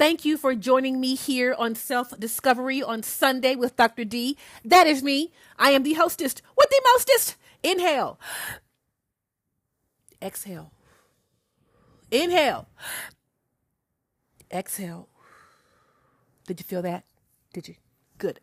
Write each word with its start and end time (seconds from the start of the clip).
Thank 0.00 0.24
you 0.24 0.38
for 0.38 0.54
joining 0.54 0.98
me 0.98 1.14
here 1.14 1.54
on 1.58 1.74
Self 1.74 2.18
Discovery 2.18 2.82
on 2.82 3.02
Sunday 3.02 3.54
with 3.54 3.76
Dr. 3.76 4.06
D. 4.06 4.38
That 4.64 4.86
is 4.86 5.02
me. 5.02 5.30
I 5.58 5.72
am 5.72 5.82
the 5.82 5.92
hostess 5.92 6.36
with 6.56 6.70
the 6.70 6.80
mostest. 6.94 7.36
Inhale. 7.62 8.18
Exhale. 10.22 10.72
Inhale. 12.10 12.66
Exhale. 14.50 15.06
Did 16.46 16.60
you 16.60 16.64
feel 16.64 16.80
that? 16.80 17.04
Did 17.52 17.68
you? 17.68 17.74
Good. 18.16 18.40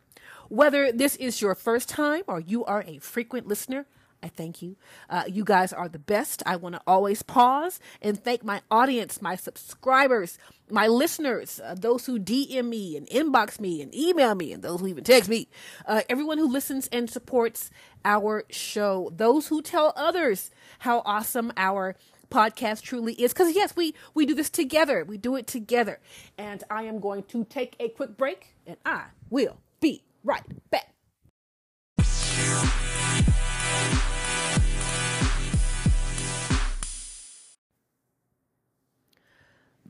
Whether 0.50 0.92
this 0.92 1.16
is 1.16 1.42
your 1.42 1.56
first 1.56 1.90
time 1.90 2.22
or 2.28 2.40
you 2.40 2.66
are 2.66 2.84
a 2.86 3.00
frequent 3.00 3.48
listener, 3.48 3.88
I 4.24 4.30
thank 4.30 4.62
you. 4.62 4.76
Uh, 5.10 5.24
you 5.28 5.44
guys 5.44 5.72
are 5.72 5.88
the 5.88 6.00
best. 6.00 6.42
I 6.46 6.56
want 6.56 6.76
to 6.76 6.82
always 6.88 7.22
pause 7.22 7.80
and 8.02 8.22
thank 8.22 8.44
my 8.44 8.62
audience, 8.72 9.22
my 9.22 9.36
subscribers, 9.36 10.38
my 10.70 10.88
listeners, 10.88 11.62
uh, 11.64 11.76
those 11.76 12.06
who 12.06 12.20
DM 12.20 12.70
me 12.70 12.98
and 12.98 13.08
inbox 13.08 13.60
me 13.60 13.82
and 13.82 13.94
email 13.94 14.36
me, 14.36 14.52
and 14.52 14.64
those 14.64 14.82
who 14.82 14.88
even 14.88 15.04
text 15.04 15.30
me, 15.30 15.48
uh, 15.86 16.02
everyone 16.10 16.38
who 16.38 16.48
listens 16.48 16.88
and 16.88 17.10
supports 17.10 17.70
our 18.04 18.44
show, 18.50 19.12
those 19.16 19.48
who 19.48 19.62
tell 19.62 19.94
others 19.96 20.52
how 20.80 21.02
awesome 21.06 21.52
our 21.56 21.96
podcast 22.32 22.82
truly 22.82 23.14
is. 23.14 23.34
Because 23.34 23.56
yes 23.56 23.76
we 23.76 23.94
we 24.14 24.26
do 24.26 24.34
this 24.34 24.50
together. 24.50 25.06
We 25.06 25.18
do 25.18 25.36
it 25.36 25.48
together. 25.48 26.00
And 26.38 26.64
i 26.70 26.84
am 26.84 27.00
going 27.00 27.24
to 27.24 27.46
take 27.46 27.76
a 27.80 27.90
quick 27.90 28.18
break 28.18 28.56
and 28.66 28.78
i 28.86 29.06
will 29.30 29.58
be 29.80 30.04
right 30.24 30.44
back 30.70 30.94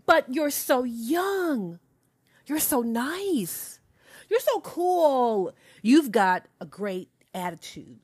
But 0.07 0.33
you're 0.33 0.49
so 0.49 0.83
young. 0.83 1.79
You're 2.47 2.59
so 2.59 2.81
nice. 2.81 3.79
You're 4.29 4.39
so 4.39 4.61
cool. 4.61 5.53
You've 5.83 6.11
got 6.11 6.45
a 6.59 6.65
great 6.65 7.09
attitude. 7.35 7.99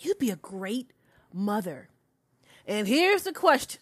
You'd 0.00 0.18
be 0.18 0.30
a 0.30 0.36
great 0.36 0.92
mother. 1.32 1.90
And 2.66 2.88
here's 2.88 3.22
the 3.22 3.32
question 3.32 3.80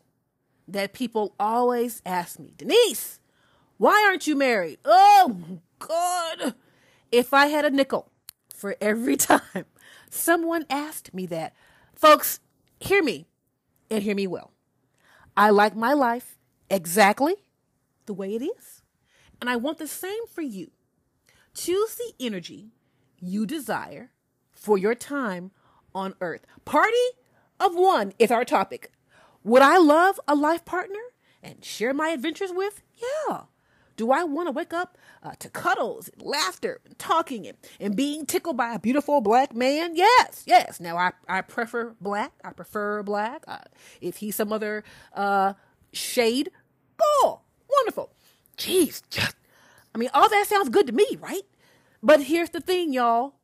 that 0.69 0.93
people 0.93 1.35
always 1.39 2.03
ask 2.05 2.39
me 2.39 2.53
Denise, 2.57 3.21
why 3.79 4.05
aren't 4.09 4.27
you 4.27 4.35
married? 4.35 4.79
Oh, 4.85 5.61
God. 5.79 6.55
If 7.13 7.33
I 7.33 7.47
had 7.47 7.65
a 7.65 7.71
nickel 7.71 8.11
for 8.55 8.77
every 8.81 9.17
time 9.17 9.65
someone 10.11 10.67
asked 10.69 11.15
me 11.15 11.27
that, 11.27 11.55
folks, 11.95 12.41
hear 12.81 13.03
me 13.03 13.27
and 13.91 14.03
hear 14.03 14.17
me 14.17 14.27
well. 14.27 14.53
I 15.37 15.51
like 15.51 15.77
my 15.77 15.93
life 15.93 16.37
exactly 16.69 17.37
the 18.07 18.15
way 18.15 18.35
it 18.35 18.43
is. 18.43 18.83
And 19.41 19.49
I 19.49 19.57
want 19.57 19.79
the 19.79 19.87
same 19.87 20.27
for 20.27 20.43
you. 20.43 20.71
Choose 21.55 21.97
the 21.97 22.13
energy 22.25 22.73
you 23.19 23.47
desire 23.47 24.11
for 24.53 24.79
your 24.79 24.95
time 24.95 25.51
on 25.95 26.15
earth. 26.21 26.47
Party 26.65 26.97
of 27.59 27.75
one 27.75 28.13
is 28.19 28.31
our 28.31 28.45
topic. 28.45 28.93
Would 29.43 29.63
I 29.63 29.79
love 29.79 30.21
a 30.29 30.35
life 30.35 30.65
partner 30.65 31.01
and 31.43 31.65
share 31.65 31.95
my 31.95 32.11
adventures 32.11 32.53
with? 32.53 32.83
Yeah. 33.29 33.43
Do 33.97 34.11
I 34.13 34.25
want 34.25 34.49
to 34.49 34.53
wake 34.53 34.73
up 34.73 34.97
uh, 35.23 35.33
to 35.41 35.51
cuddles, 35.51 36.09
and 36.09 36.23
laughter, 36.23 36.81
and 36.87 36.99
talking, 36.99 37.47
and, 37.47 37.59
and 37.79 37.95
being 37.95 38.25
tickled 38.25 38.57
by 38.57 38.73
a 38.75 38.79
beautiful 38.79 39.21
black 39.21 39.55
man? 39.55 39.95
Yes, 39.95 40.43
yes. 40.47 40.81
Now, 40.81 40.97
I, 40.97 41.13
I 41.29 41.43
prefer 41.43 41.95
black. 42.01 42.33
I 42.43 42.53
prefer 42.53 43.03
black. 43.03 43.45
Uh, 43.47 43.59
if 44.01 44.17
he's 44.17 44.37
some 44.37 44.55
other 44.55 44.85
uh, 45.13 45.53
shade, 45.93 46.51
cool. 46.97 47.40
Jeez, 48.61 49.01
just, 49.09 49.37
I 49.95 49.99
mean, 49.99 50.11
all 50.13 50.29
that 50.29 50.47
sounds 50.47 50.69
good 50.69 50.87
to 50.87 50.93
me, 50.93 51.07
right? 51.19 51.45
But 52.03 52.25
here's 52.25 52.51
the 52.51 52.61
thing, 52.61 52.93
y'all. 52.93 53.37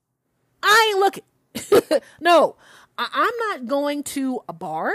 I 0.62 0.90
ain't 0.92 1.00
looking. 1.00 2.00
no, 2.20 2.56
I- 2.98 3.08
I'm 3.12 3.48
not 3.50 3.66
going 3.66 4.02
to 4.02 4.42
a 4.46 4.52
bar. 4.52 4.90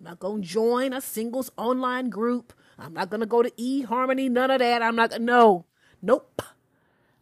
I'm 0.00 0.04
not 0.04 0.18
going 0.18 0.40
to 0.40 0.48
join 0.48 0.94
a 0.94 1.02
singles 1.02 1.50
online 1.58 2.08
group. 2.08 2.54
I'm 2.78 2.94
not 2.94 3.10
going 3.10 3.20
to 3.20 3.26
go 3.26 3.42
to 3.42 3.50
eHarmony, 3.50 4.30
none 4.30 4.50
of 4.50 4.60
that. 4.60 4.80
I'm 4.80 4.96
not, 4.96 5.20
no, 5.20 5.66
nope. 6.00 6.40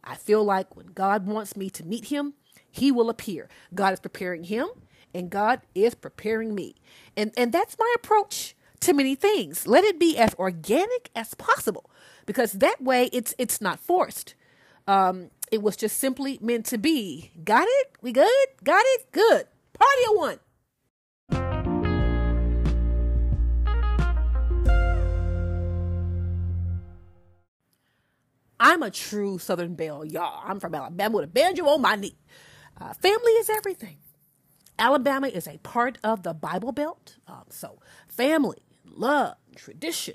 I 0.05 0.15
feel 0.15 0.45
like 0.45 0.77
when 0.77 0.87
God 0.87 1.27
wants 1.27 1.57
me 1.57 1.71
to 1.71 1.85
meet 1.85 2.07
him, 2.07 2.35
he 2.71 2.93
will 2.93 3.11
appear. 3.11 3.49
God 3.75 3.93
is 3.95 4.01
preparing 4.01 4.45
him 4.45 4.69
and 5.13 5.29
God 5.29 5.61
is 5.75 5.97
preparing 5.97 6.55
me. 6.55 6.77
And, 7.17 7.33
and 7.37 7.53
that's 7.53 7.77
my 7.81 7.93
approach 7.97 8.55
to 8.81 8.93
many 8.93 9.17
things. 9.17 9.67
Let 9.67 9.83
it 9.85 9.99
be 9.99 10.17
as 10.17 10.35
organic 10.35 11.11
as 11.17 11.35
possible 11.35 11.91
because 12.27 12.53
that 12.53 12.81
way 12.81 13.09
it's 13.13 13.35
it's 13.39 13.61
not 13.61 13.81
forced. 13.81 14.35
Um, 14.87 15.31
it 15.51 15.63
was 15.63 15.77
just 15.77 15.99
simply 15.99 16.39
meant 16.41 16.67
to 16.67 16.79
be. 16.79 17.31
Got 17.45 17.67
it? 17.69 17.93
We 18.01 18.13
good? 18.13 18.47
Got 18.65 18.83
it? 18.87 19.13
Good. 19.13 19.47
Party 19.73 20.03
of 20.11 20.17
one. 20.17 20.39
I'm 28.65 28.83
a 28.85 28.93
true 28.93 29.39
Southern 29.39 29.75
Belle, 29.75 30.05
y'all. 30.05 30.41
I'm 30.47 30.61
from 30.61 30.75
Alabama 30.75 31.17
with 31.17 31.25
a 31.25 31.29
banjo 31.29 31.67
on 31.67 31.83
my 31.83 31.97
knee. 31.97 32.17
Uh, 32.81 32.93
family 32.95 33.33
is 33.33 33.51
everything. 33.51 33.97
Alabama 34.79 35.27
is 35.27 35.49
a 35.49 35.59
part 35.59 35.99
of 36.05 36.23
the 36.23 36.33
Bible 36.33 36.71
Belt. 36.71 37.17
Um, 37.27 37.45
so, 37.51 37.81
family, 38.09 38.59
love, 38.85 39.35
tradition, 39.57 40.15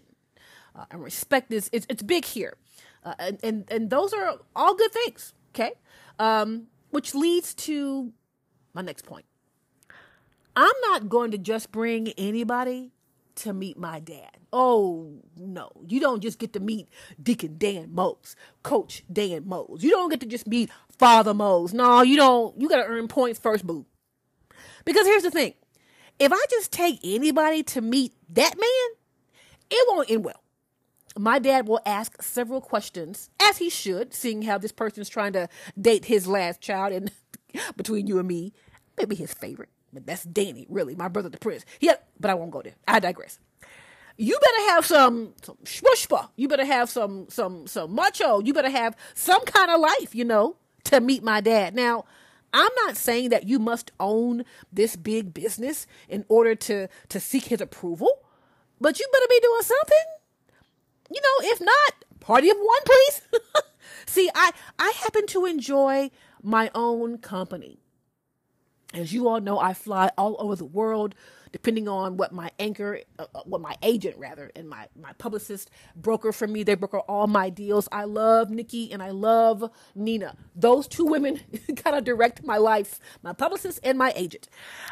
uh, 0.78 0.86
and 0.92 1.04
respect 1.04 1.52
is 1.52 1.70
it's, 1.74 1.86
it's 1.90 2.04
big 2.04 2.26
here, 2.26 2.56
uh, 3.04 3.16
and, 3.20 3.40
and 3.44 3.66
and 3.70 3.90
those 3.90 4.14
are 4.14 4.38
all 4.56 4.76
good 4.76 4.92
things. 4.92 5.34
Okay, 5.54 5.74
um, 6.20 6.68
which 6.92 7.16
leads 7.16 7.54
to 7.54 8.14
my 8.74 8.82
next 8.82 9.06
point. 9.06 9.26
I'm 10.56 10.74
not 10.82 11.10
going 11.10 11.32
to 11.32 11.38
just 11.38 11.72
bring 11.72 12.10
anybody 12.18 12.92
to 13.36 13.54
meet 13.54 13.78
my 13.78 14.00
dad. 14.00 14.38
Oh 14.54 15.22
no, 15.36 15.72
you 15.88 16.00
don't 16.00 16.22
just 16.22 16.40
get 16.40 16.54
to 16.54 16.60
meet 16.60 16.90
Deacon 17.22 17.56
Dan 17.58 17.94
Mose, 17.94 18.36
Coach 18.64 19.04
Dan 19.12 19.48
Mose. 19.48 19.84
You 19.84 19.90
don't 19.92 20.10
get 20.10 20.20
to 20.22 20.26
just 20.26 20.48
meet 20.48 20.70
Father 20.98 21.34
Mose. 21.34 21.74
No, 21.74 22.02
you 22.02 22.16
don't. 22.16 22.60
You 22.60 22.70
got 22.70 22.78
to 22.78 22.88
earn 22.88 23.08
points 23.08 23.40
first, 23.40 23.66
boo. 23.66 23.86
Because 24.86 25.06
here's 25.06 25.24
the 25.24 25.32
thing: 25.32 25.54
if 26.20 26.32
I 26.32 26.44
just 26.50 26.72
take 26.72 27.00
anybody 27.04 27.64
to 27.64 27.82
meet 27.82 28.14
that 28.30 28.56
man, 28.58 28.98
it 29.70 29.88
won't 29.90 30.10
end 30.10 30.24
well. 30.24 30.42
My 31.18 31.40
dad 31.40 31.68
will 31.68 31.82
ask 31.86 32.22
several 32.22 32.62
questions, 32.62 33.30
as 33.42 33.58
he 33.58 33.70
should, 33.70 34.14
seeing 34.14 34.44
how 34.44 34.58
this 34.58 34.72
person 34.72 35.02
is 35.02 35.10
trying 35.10 35.34
to 35.34 35.50
date 35.80 36.06
his 36.06 36.28
last 36.28 36.62
child, 36.62 36.94
and 36.94 37.12
between 37.78 38.08
you 38.08 38.20
and 38.20 38.28
me, 38.28 38.54
maybe 38.98 39.16
his 39.16 39.34
favorite. 39.34 39.70
But 39.94 40.06
that's 40.06 40.24
Danny, 40.24 40.66
really, 40.70 40.96
my 40.96 41.08
brother, 41.08 41.30
the 41.30 41.38
prince. 41.38 41.66
Yeah, 41.80 41.96
but 42.20 42.30
I 42.30 42.34
won't 42.34 42.52
go 42.52 42.62
there. 42.62 42.76
I 42.88 43.00
digress. 43.00 43.40
You 44.18 44.38
better 44.40 44.70
have 44.72 44.86
some 44.86 45.34
some. 45.44 45.58
You 46.36 46.48
better 46.48 46.66
have 46.66 46.90
some 46.90 47.28
some 47.30 47.68
some 47.68 47.94
macho. 47.94 48.40
You 48.40 48.54
better 48.54 48.70
have 48.70 48.96
some 49.14 49.44
kind 49.46 49.70
of 49.70 49.80
life, 49.80 50.16
you 50.16 50.26
know, 50.26 50.56
to 50.86 51.00
meet 51.00 51.24
my 51.24 51.40
dad. 51.40 51.76
Now, 51.76 52.06
I'm 52.52 52.72
not 52.86 52.98
saying 52.98 53.30
that 53.30 53.48
you 53.48 53.60
must 53.60 53.92
own 54.00 54.44
this 54.74 54.96
big 54.96 55.34
business 55.34 55.86
in 56.10 56.26
order 56.30 56.56
to 56.56 56.88
to 57.10 57.20
seek 57.20 57.46
his 57.46 57.62
approval, 57.62 58.24
but 58.82 59.00
you 59.00 59.08
better 59.12 59.28
be 59.30 59.40
doing 59.40 59.62
something. 59.62 60.17
You 61.14 61.22
know, 61.22 61.50
if 61.52 61.62
not, 61.62 62.06
party 62.20 62.50
of 62.50 62.58
one, 62.58 62.82
please. 62.86 63.22
See, 64.06 64.30
I 64.36 64.52
I 64.80 64.94
happen 65.04 65.28
to 65.28 65.46
enjoy 65.46 66.12
my 66.44 66.72
own 66.76 67.18
company. 67.20 67.80
As 68.94 69.14
you 69.14 69.28
all 69.28 69.42
know, 69.42 69.60
I 69.60 69.74
fly 69.74 70.12
all 70.18 70.36
over 70.40 70.56
the 70.56 70.66
world, 70.66 71.14
depending 71.52 71.88
on 71.90 72.18
what 72.18 72.32
my 72.32 72.52
anchor, 72.58 73.02
uh, 73.20 73.26
uh, 73.36 73.42
what 73.46 73.62
my 73.62 73.76
agent 73.84 74.18
rather, 74.18 74.52
and 74.56 74.70
my 74.70 74.88
my 75.00 75.14
publicist 75.14 75.70
broker 75.96 76.32
for 76.32 76.48
me. 76.48 76.64
They 76.64 76.76
broker 76.76 77.00
all 77.02 77.28
my 77.28 77.50
deals. 77.50 77.90
I 77.92 78.06
love 78.06 78.50
Nikki 78.50 78.92
and 78.92 79.04
I 79.04 79.12
love 79.12 79.70
Nina. 79.94 80.36
Those 80.56 80.88
two 80.88 81.06
women 81.06 81.42
kind 81.76 81.98
of 81.98 82.06
direct 82.06 82.44
my 82.46 82.58
life, 82.58 83.00
my 83.24 83.34
publicist 83.34 83.80
and 83.84 83.98
my 83.98 84.14
agent. 84.16 84.48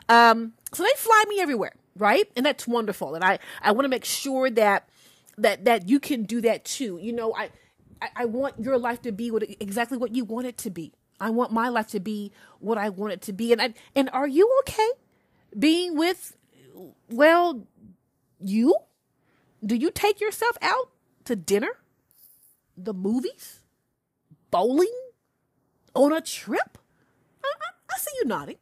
Um, 0.09 0.53
so 0.73 0.83
they 0.83 0.89
fly 0.97 1.23
me 1.29 1.39
everywhere, 1.39 1.73
right? 1.97 2.29
And 2.35 2.45
that's 2.45 2.68
wonderful. 2.68 3.15
And 3.15 3.23
I 3.23 3.39
I 3.61 3.71
want 3.71 3.85
to 3.85 3.89
make 3.89 4.06
sure 4.06 4.50
that 4.51 4.89
that 5.37 5.65
that 5.65 5.87
you 5.87 5.99
can 5.99 6.23
do 6.23 6.41
that 6.41 6.65
too. 6.65 6.99
You 7.01 7.13
know, 7.13 7.33
I 7.35 7.49
I, 8.15 8.25
want 8.25 8.59
your 8.59 8.77
life 8.77 9.01
to 9.03 9.11
be 9.11 9.31
what 9.31 9.43
exactly 9.59 9.97
what 9.97 10.13
you 10.15 10.25
want 10.25 10.47
it 10.47 10.57
to 10.59 10.69
be. 10.69 10.93
I 11.19 11.29
want 11.29 11.51
my 11.51 11.69
life 11.69 11.87
to 11.87 11.99
be 11.99 12.31
what 12.59 12.77
I 12.77 12.89
want 12.89 13.13
it 13.13 13.21
to 13.23 13.33
be. 13.33 13.51
And 13.51 13.61
I, 13.61 13.73
and 13.95 14.09
are 14.11 14.27
you 14.27 14.51
okay 14.61 14.89
being 15.57 15.97
with 15.97 16.35
well 17.09 17.65
you? 18.43 18.75
Do 19.65 19.75
you 19.75 19.91
take 19.91 20.19
yourself 20.19 20.57
out 20.61 20.89
to 21.25 21.35
dinner? 21.35 21.79
The 22.77 22.93
movies? 22.93 23.61
Bowling? 24.51 24.93
On 25.93 26.11
a 26.11 26.21
trip? 26.21 26.77
I, 27.43 27.47
I, 27.47 27.93
I 27.93 27.97
see 27.97 28.11
you 28.19 28.25
nodding. 28.25 28.57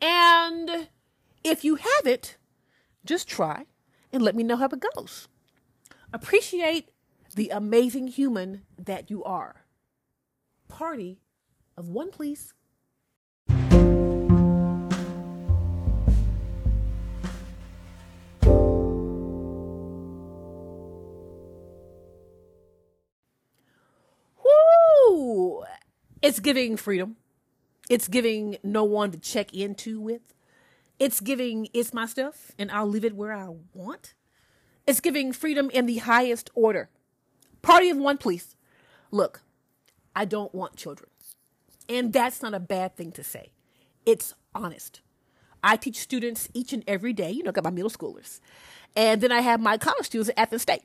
And 0.00 0.88
if 1.44 1.64
you 1.64 1.76
have 1.76 2.06
it, 2.06 2.36
just 3.04 3.28
try 3.28 3.66
and 4.12 4.22
let 4.22 4.34
me 4.34 4.42
know 4.42 4.56
how 4.56 4.66
it 4.66 4.84
goes. 4.94 5.28
Appreciate 6.14 6.90
the 7.34 7.48
amazing 7.48 8.06
human 8.06 8.62
that 8.78 9.10
you 9.10 9.24
are. 9.24 9.64
Party 10.68 11.18
of 11.76 11.88
one, 11.88 12.12
please. 12.12 12.54
Woo! 25.08 25.64
It's 26.22 26.38
giving 26.38 26.76
freedom. 26.76 27.16
It's 27.90 28.06
giving 28.06 28.58
no 28.62 28.84
one 28.84 29.10
to 29.10 29.18
check 29.18 29.52
into 29.52 30.00
with. 30.00 30.32
It's 31.00 31.18
giving 31.18 31.66
it's 31.74 31.92
my 31.92 32.06
stuff 32.06 32.52
and 32.56 32.70
I'll 32.70 32.86
leave 32.86 33.04
it 33.04 33.16
where 33.16 33.32
I 33.32 33.48
want. 33.74 34.14
It's 34.86 35.00
giving 35.00 35.32
freedom 35.32 35.70
in 35.70 35.86
the 35.86 35.98
highest 35.98 36.50
order. 36.54 36.90
Party 37.62 37.88
of 37.90 37.96
one, 37.96 38.18
please. 38.18 38.54
Look, 39.10 39.42
I 40.14 40.24
don't 40.24 40.54
want 40.54 40.76
children. 40.76 41.10
And 41.88 42.12
that's 42.12 42.42
not 42.42 42.54
a 42.54 42.60
bad 42.60 42.96
thing 42.96 43.12
to 43.12 43.24
say. 43.24 43.52
It's 44.06 44.34
honest. 44.54 45.00
I 45.62 45.76
teach 45.76 45.96
students 45.96 46.48
each 46.52 46.72
and 46.72 46.84
every 46.86 47.12
day, 47.12 47.30
you 47.30 47.42
know, 47.42 47.52
got 47.52 47.64
my 47.64 47.70
middle 47.70 47.90
schoolers. 47.90 48.40
And 48.94 49.20
then 49.20 49.32
I 49.32 49.40
have 49.40 49.60
my 49.60 49.78
college 49.78 50.06
students 50.06 50.28
at 50.30 50.38
Athens 50.38 50.62
State. 50.62 50.82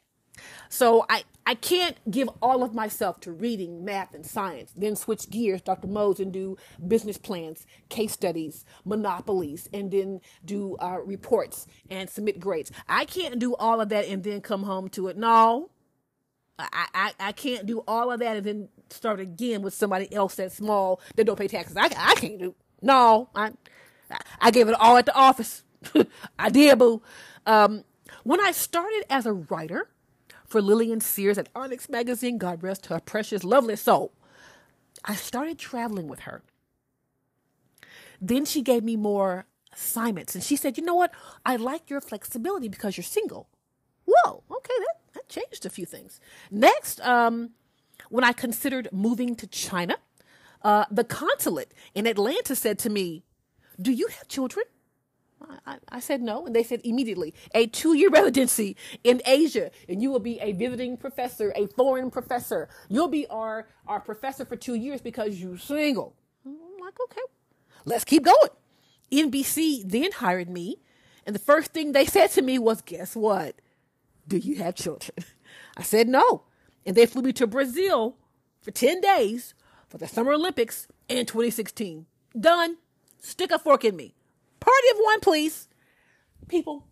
So 0.70 1.06
I, 1.10 1.24
I 1.46 1.56
can't 1.56 1.98
give 2.10 2.30
all 2.42 2.64
of 2.64 2.74
myself 2.74 3.20
to 3.22 3.32
reading, 3.32 3.84
math, 3.86 4.14
and 4.14 4.26
science, 4.26 4.72
then 4.76 4.96
switch 4.96 5.30
gears, 5.30 5.62
Dr. 5.62 5.88
Mose, 5.88 6.20
and 6.20 6.32
do 6.32 6.58
business 6.88 7.18
plans, 7.18 7.66
case 7.90 8.12
studies, 8.14 8.66
monopolies, 8.86 9.70
and 9.74 9.92
then 9.92 10.22
do 10.46 10.76
uh, 10.78 11.00
reports 11.04 11.68
and 11.90 12.10
submit 12.10 12.40
grades. 12.40 12.72
I 12.88 13.06
can't 13.06 13.40
do 13.40 13.56
all 13.56 13.82
of 13.82 13.90
that 13.90 14.06
and 14.08 14.24
then 14.24 14.42
come 14.42 14.64
home 14.64 14.90
to 14.90 15.08
it. 15.08 15.18
No, 15.18 15.70
I, 16.60 16.88
I, 16.94 17.14
I 17.20 17.32
can't 17.32 17.66
do 17.66 17.84
all 17.88 18.12
of 18.12 18.20
that 18.20 18.38
and 18.38 18.46
then 18.46 18.70
start 18.90 19.20
again 19.20 19.62
with 19.62 19.74
somebody 19.74 20.14
else 20.14 20.36
that's 20.36 20.56
small 20.56 21.02
that 21.16 21.26
don't 21.26 21.38
pay 21.38 21.48
taxes. 21.48 21.78
I, 21.78 21.90
I 21.98 22.16
can't 22.16 22.40
do. 22.40 22.56
No, 22.82 23.30
I 23.36 23.52
I 24.42 24.52
gave 24.52 24.68
it 24.68 24.76
all 24.80 24.98
at 24.98 25.06
the 25.06 25.16
office. 25.16 25.64
I 26.40 26.50
did, 26.50 26.78
boo. 26.80 27.02
Um, 27.46 27.84
when 28.24 28.42
I 28.42 28.52
started 28.52 29.06
as 29.10 29.26
a 29.26 29.34
writer 29.34 29.90
for 30.50 30.62
Lillian 30.62 31.00
Sears 31.00 31.38
at 31.38 31.50
Onyx 31.56 31.90
Magazine, 31.90 32.38
God 32.38 32.64
rest 32.64 32.88
her 32.88 33.00
precious, 33.00 33.44
lovely 33.44 33.76
soul, 33.76 34.14
I 35.06 35.16
started 35.16 35.58
traveling 35.58 36.08
with 36.08 36.22
her. 36.22 36.42
Then 38.20 38.46
she 38.46 38.62
gave 38.62 38.84
me 38.84 38.98
more 38.98 39.46
assignments, 39.72 40.36
and 40.36 40.44
she 40.44 40.58
said, 40.58 40.78
"You 40.78 40.84
know 40.84 40.96
what? 40.96 41.14
I 41.46 41.56
like 41.56 41.90
your 41.90 42.02
flexibility 42.02 42.68
because 42.68 42.98
you're 42.98 43.04
single." 43.04 43.48
Whoa, 44.06 44.44
okay, 44.52 44.74
that 44.80 45.14
that 45.14 45.30
changed 45.30 45.66
a 45.66 45.70
few 45.70 45.86
things. 45.86 46.20
Next, 46.52 47.00
um, 47.02 47.52
when 48.10 48.24
I 48.24 48.34
considered 48.34 48.90
moving 48.92 49.36
to 49.36 49.48
China, 49.48 49.98
uh, 50.62 50.86
the 50.92 51.04
consulate 51.04 51.74
in 51.94 52.08
Atlanta 52.08 52.56
said 52.56 52.80
to 52.80 52.90
me, 52.90 53.24
Do 53.82 53.92
you 53.92 54.08
have 54.08 54.28
children? 54.28 54.66
I, 55.66 55.78
I, 55.90 56.00
said 56.00 56.22
no, 56.22 56.46
and 56.46 56.56
they 56.56 56.64
said 56.64 56.82
immediately 56.84 57.34
a 57.54 57.68
two 57.68 57.94
year 57.94 58.10
residency 58.10 58.76
in 59.04 59.22
Asia, 59.26 59.72
and 59.88 60.02
you 60.02 60.12
will 60.12 60.20
be 60.20 60.40
a 60.40 60.52
visiting 60.52 60.98
professor, 60.98 61.54
a 61.56 61.68
foreign 61.68 62.12
professor. 62.12 62.70
You'll 62.90 63.08
be 63.08 63.26
our, 63.28 63.68
our 63.88 64.00
professor 64.00 64.46
for 64.46 64.56
two 64.56 64.76
years 64.76 65.02
because 65.02 65.42
you're 65.42 65.58
single. 65.58 66.16
I'm 66.46 66.58
like, 66.80 66.98
okay, 67.06 67.22
let's 67.86 68.04
keep 68.04 68.24
going. 68.24 68.50
NBC 69.12 69.90
then 69.90 70.12
hired 70.12 70.50
me, 70.50 70.82
and 71.26 71.34
the 71.34 71.40
first 71.40 71.72
thing 71.72 71.92
they 71.92 72.06
said 72.06 72.32
to 72.32 72.42
me 72.42 72.60
was, 72.60 72.82
Guess 72.82 73.16
what? 73.16 73.56
Do 74.28 74.38
you 74.38 74.56
have 74.58 74.76
children? 74.76 75.12
I 75.78 75.84
said 75.84 76.08
no. 76.08 76.44
And 76.86 76.96
they 76.96 77.06
flew 77.06 77.22
me 77.22 77.34
to 77.34 77.48
Brazil 77.48 78.18
for 78.62 78.72
10 78.72 79.02
days 79.02 79.54
for 79.88 79.98
the 79.98 80.08
Summer 80.08 80.34
Olympics 80.34 80.88
in 81.08 81.26
2016. 81.26 82.06
Done. 82.40 82.78
Stick 83.20 83.52
a 83.52 83.60
fork 83.60 83.84
in 83.84 83.96
me. 83.96 84.14
Of 84.92 84.98
one, 85.00 85.20
please. 85.20 85.68
People, 86.48 86.88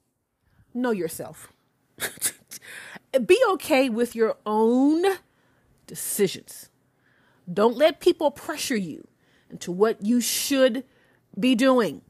know 0.73 0.91
yourself. 0.91 1.51
Be 3.25 3.39
okay 3.53 3.89
with 3.89 4.15
your 4.15 4.37
own 4.45 5.05
decisions. 5.87 6.69
Don't 7.51 7.77
let 7.77 7.99
people 7.99 8.29
pressure 8.29 8.75
you 8.75 9.07
into 9.49 9.71
what 9.71 10.05
you 10.05 10.21
should 10.21 10.83
be 11.39 11.55
doing. 11.55 12.01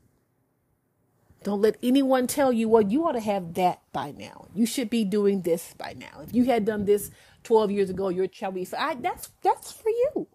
Don't 1.43 1.61
let 1.61 1.77
anyone 1.81 2.27
tell 2.27 2.51
you, 2.51 2.67
well, 2.67 2.81
you 2.81 3.07
ought 3.07 3.13
to 3.13 3.19
have 3.19 3.53
that 3.53 3.81
by 3.93 4.11
now. 4.11 4.47
You 4.53 4.65
should 4.65 4.89
be 4.89 5.05
doing 5.05 5.43
this 5.43 5.73
by 5.77 5.93
now. 5.93 6.21
If 6.21 6.33
you 6.33 6.45
had 6.45 6.65
done 6.65 6.85
this 6.85 7.11
12 7.43 7.71
years 7.71 7.89
ago, 7.89 8.09
your 8.09 8.27
child 8.27 8.55
would 8.55 8.69
be, 8.69 8.77
I, 8.77 8.95
that's, 8.95 9.31
that's 9.41 9.71
for 9.71 9.89
you. 9.89 10.27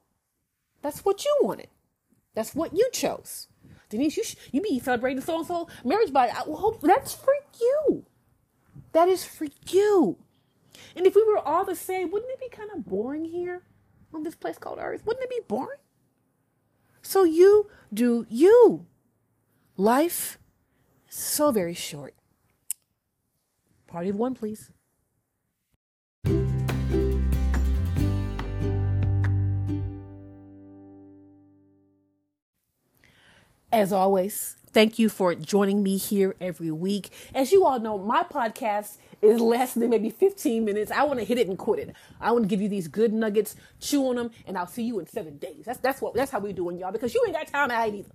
That's 0.80 1.04
what 1.04 1.24
you 1.24 1.36
wanted. 1.42 1.68
That's 2.34 2.54
what 2.54 2.74
you 2.74 2.88
chose. 2.92 3.48
Denise, 3.92 4.16
you, 4.16 4.24
sh- 4.24 4.36
you 4.50 4.60
be 4.60 4.80
celebrating 4.80 5.22
so 5.22 5.38
and 5.38 5.46
so 5.46 5.68
marriage 5.84 6.12
by, 6.12 6.28
uh, 6.28 6.32
I 6.32 6.56
hope 6.56 6.80
that's 6.80 7.14
for 7.14 7.34
you. 7.60 8.04
That 8.92 9.08
is 9.08 9.24
for 9.24 9.46
you. 9.68 10.18
And 10.96 11.06
if 11.06 11.14
we 11.14 11.22
were 11.24 11.38
all 11.38 11.64
the 11.64 11.76
same, 11.76 12.10
wouldn't 12.10 12.32
it 12.32 12.40
be 12.40 12.48
kind 12.48 12.70
of 12.74 12.84
boring 12.84 13.24
here 13.24 13.62
on 14.12 14.22
this 14.22 14.34
place 14.34 14.58
called 14.58 14.78
Earth? 14.80 15.04
Wouldn't 15.06 15.24
it 15.24 15.30
be 15.30 15.40
boring? 15.46 15.78
So 17.02 17.24
you 17.24 17.68
do 17.92 18.26
you. 18.28 18.86
Life 19.76 20.38
so 21.08 21.50
very 21.50 21.74
short. 21.74 22.14
Party 23.86 24.08
of 24.08 24.16
one, 24.16 24.34
please. 24.34 24.70
As 33.72 33.92
always, 33.92 34.56
thank 34.72 34.98
you 34.98 35.08
for 35.08 35.34
joining 35.34 35.82
me 35.82 35.96
here 35.96 36.36
every 36.40 36.70
week. 36.70 37.10
As 37.34 37.52
you 37.52 37.64
all 37.64 37.80
know, 37.80 37.98
my 37.98 38.22
podcast 38.22 38.98
is 39.22 39.40
less 39.40 39.74
than 39.74 39.88
maybe 39.90 40.10
15 40.10 40.64
minutes. 40.64 40.90
I 40.90 41.04
want 41.04 41.18
to 41.20 41.24
hit 41.24 41.38
it 41.38 41.48
and 41.48 41.56
quit 41.56 41.80
it. 41.80 41.96
I 42.20 42.32
want 42.32 42.44
to 42.44 42.48
give 42.48 42.60
you 42.60 42.68
these 42.68 42.86
good 42.86 43.12
nuggets, 43.12 43.56
chew 43.80 44.06
on 44.08 44.16
them, 44.16 44.30
and 44.46 44.58
I'll 44.58 44.66
see 44.66 44.82
you 44.82 45.00
in 45.00 45.06
seven 45.06 45.38
days. 45.38 45.64
That's 45.64 45.78
that's 45.78 46.02
what 46.02 46.14
that's 46.14 46.30
how 46.30 46.38
we 46.38 46.52
doing, 46.52 46.78
y'all, 46.78 46.92
because 46.92 47.14
you 47.14 47.24
ain't 47.26 47.34
got 47.34 47.46
time 47.46 47.70
either. 47.70 48.08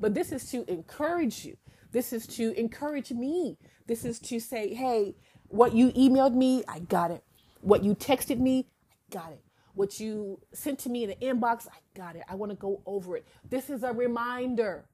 But 0.00 0.14
this 0.14 0.32
is 0.32 0.50
to 0.50 0.68
encourage 0.68 1.44
you 1.44 1.56
this 1.94 2.12
is 2.12 2.26
to 2.26 2.52
encourage 2.58 3.12
me. 3.12 3.56
This 3.86 4.04
is 4.04 4.18
to 4.18 4.40
say, 4.40 4.74
hey, 4.74 5.14
what 5.46 5.76
you 5.76 5.92
emailed 5.92 6.34
me, 6.34 6.64
I 6.66 6.80
got 6.80 7.12
it. 7.12 7.22
What 7.60 7.84
you 7.84 7.94
texted 7.94 8.40
me, 8.40 8.66
I 8.90 9.14
got 9.14 9.30
it. 9.30 9.40
What 9.74 10.00
you 10.00 10.40
sent 10.52 10.80
to 10.80 10.88
me 10.88 11.04
in 11.04 11.10
the 11.10 11.16
inbox, 11.24 11.68
I 11.68 11.78
got 11.96 12.16
it. 12.16 12.22
I 12.28 12.34
want 12.34 12.50
to 12.50 12.56
go 12.56 12.82
over 12.84 13.16
it. 13.16 13.24
This 13.48 13.70
is 13.70 13.84
a 13.84 13.92
reminder 13.92 14.86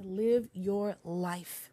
to 0.00 0.06
live 0.06 0.48
your 0.52 0.96
life. 1.04 1.70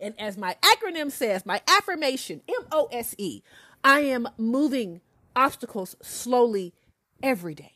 And 0.00 0.14
as 0.18 0.36
my 0.36 0.56
acronym 0.62 1.10
says, 1.10 1.46
my 1.46 1.60
affirmation, 1.66 2.42
M 2.48 2.66
O 2.72 2.88
S 2.92 3.14
E, 3.18 3.42
I 3.82 4.00
am 4.00 4.28
moving 4.36 5.00
obstacles 5.34 5.96
slowly 6.02 6.74
every 7.22 7.54
day. 7.54 7.74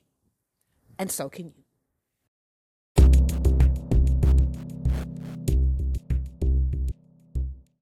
And 0.99 1.11
so 1.11 1.29
can 1.29 1.47
you. 1.47 1.62